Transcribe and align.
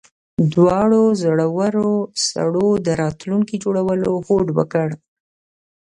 دواړو 0.53 1.01
زړورو 1.21 1.89
سړو 2.27 2.67
د 2.85 2.87
راتلونکي 3.01 3.55
جوړولو 3.63 4.09
هوډ 4.25 4.47
وکړ 4.57 4.89